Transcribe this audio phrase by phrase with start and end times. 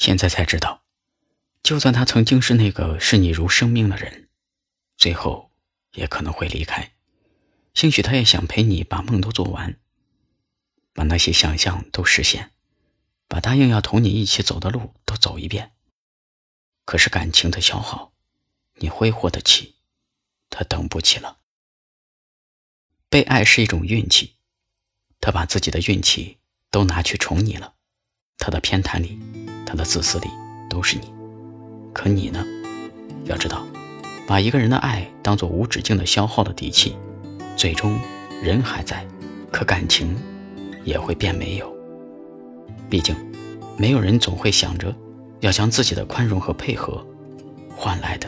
[0.00, 0.82] 现在才知道，
[1.62, 4.30] 就算他曾经是那个视你如生命的人，
[4.96, 5.50] 最后
[5.92, 6.94] 也可能会离开。
[7.74, 9.78] 兴许他也想陪你把梦都做完，
[10.94, 12.52] 把那些想象都实现，
[13.28, 15.72] 把答应要同你一起走的路都走一遍。
[16.86, 18.14] 可是感情的消耗，
[18.76, 19.76] 你挥霍得起，
[20.48, 21.40] 他等不起了。
[23.10, 24.36] 被爱是一种运气，
[25.20, 26.38] 他把自己的运气
[26.70, 27.74] 都拿去宠你了，
[28.40, 29.16] 他的偏袒里。
[29.64, 30.26] 他的自私里
[30.68, 31.12] 都是你，
[31.92, 32.44] 可你呢？
[33.24, 33.64] 要知道，
[34.26, 36.96] 把一个人的爱当做无止境的消耗的底气，
[37.54, 37.96] 最终
[38.42, 39.06] 人还在，
[39.52, 40.16] 可感情
[40.82, 41.72] 也会变没有。
[42.88, 43.14] 毕竟，
[43.76, 44.92] 没有人总会想着
[45.38, 47.00] 要将自己的宽容和配合
[47.76, 48.26] 换来的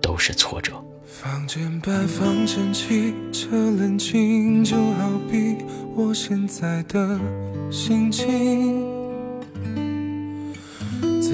[0.00, 0.72] 都是挫折。
[1.06, 5.58] 房间摆放整齐，车冷清就好比
[5.94, 7.20] 我现在的
[7.70, 8.93] 心情。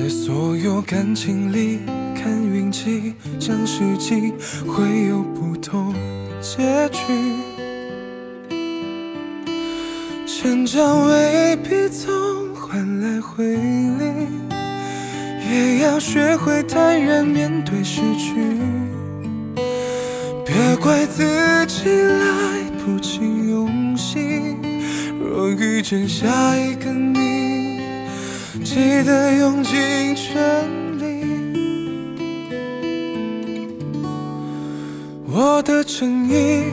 [0.03, 1.81] 在所有感情里
[2.15, 4.33] 看运气，讲实际
[4.67, 5.93] 会有不同
[6.41, 7.03] 结局。
[10.27, 12.11] 成长未必总
[12.55, 14.27] 换来回礼，
[15.51, 18.41] 也要学会坦然面对失去。
[20.47, 21.23] 别怪自
[21.67, 23.21] 己来不及
[23.51, 24.57] 用心，
[25.23, 27.40] 若遇见下一个你。
[28.59, 29.73] 记得用尽
[30.15, 31.25] 全力，
[35.27, 36.65] 我的诚意，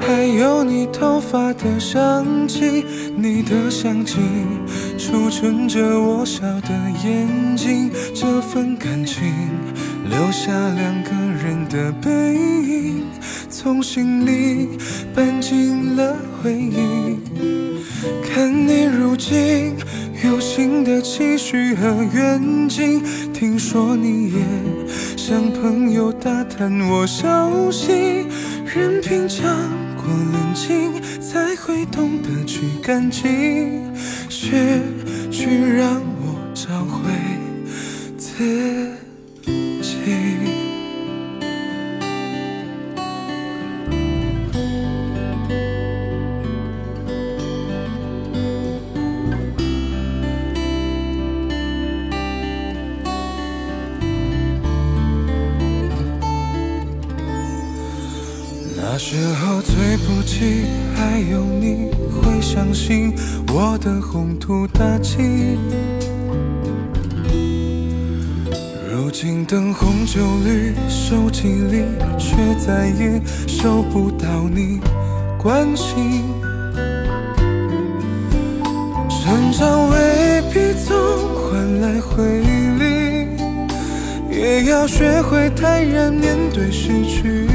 [0.00, 2.82] 还有你头发的香气，
[3.14, 4.16] 你的相机
[4.96, 6.70] 储存着我笑的
[7.04, 9.30] 眼睛，这份感情
[10.08, 11.10] 留下两个
[11.44, 13.04] 人的背影，
[13.50, 14.78] 从心里
[15.14, 17.18] 搬进了回忆，
[18.26, 19.76] 看你如今。
[20.28, 24.38] 有新的期许和愿景，听说你也
[25.16, 28.26] 向朋友打探我消息，
[28.66, 29.46] 任凭尝
[29.96, 33.22] 过冷静，才会懂得去感激，
[34.28, 34.82] 学
[35.30, 37.10] 去让我找回
[38.18, 38.97] 自己。
[59.00, 60.66] 那时候最不济，
[60.96, 63.14] 还有你会相信
[63.54, 65.56] 我的宏图大计。
[68.90, 71.84] 如今灯红酒绿，手机里
[72.18, 74.80] 却再也收不到你
[75.40, 76.24] 关心。
[79.08, 80.96] 成长未必总
[81.36, 83.28] 换来回礼，
[84.28, 87.47] 也要学会坦然面对失去。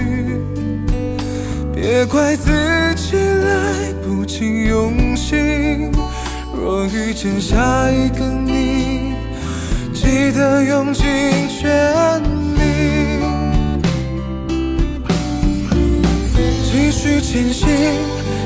[1.84, 2.50] 别怪自
[2.96, 5.92] 己来不及用心，
[6.56, 9.14] 若遇见下一个你，
[9.94, 11.04] 记得用尽
[11.50, 12.24] 全
[12.56, 13.20] 力，
[16.64, 17.68] 继续前行，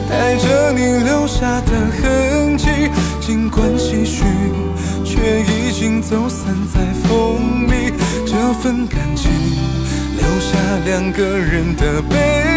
[0.09, 1.72] 带着你留下的
[2.02, 2.66] 痕迹，
[3.22, 4.24] 尽管唏嘘，
[5.06, 7.94] 却已经走散在风里。
[8.25, 9.30] 这份感情，
[10.18, 12.56] 留下两个人的背影。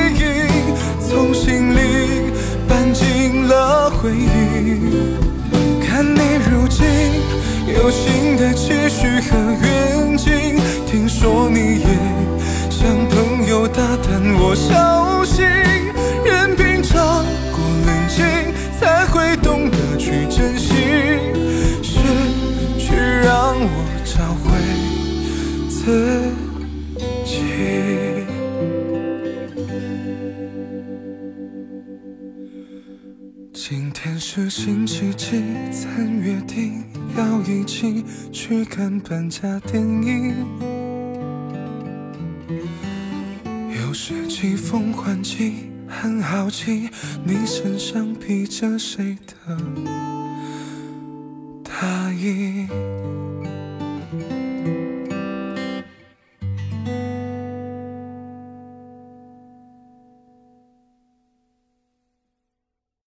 [1.10, 2.31] 从心里
[2.69, 4.94] 搬进了回忆，
[5.84, 6.87] 看你如今
[7.75, 10.56] 有新的期许和愿景，
[10.87, 11.87] 听说你也
[12.70, 14.54] 向朋友打探我
[34.33, 35.43] 这星期几？
[35.73, 36.85] 曾约定
[37.17, 40.47] 要一起去看搬家电影。
[43.75, 46.88] 有时季风换季，很好奇
[47.25, 49.56] 你身上披着谁的
[51.65, 52.69] 大衣。